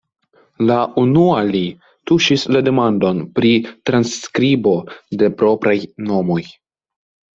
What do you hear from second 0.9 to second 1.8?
unua li